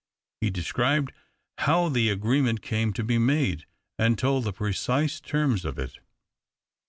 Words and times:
He 0.39 0.49
described 0.49 1.13
how 1.59 1.87
the 1.87 2.09
agreement 2.09 2.63
came 2.63 2.91
to 2.93 3.03
be 3.03 3.19
made, 3.19 3.67
and 3.99 4.17
told 4.17 4.45
the 4.45 4.51
precise 4.51 5.19
terms 5.21 5.63
of 5.63 5.77
it. 5.77 5.99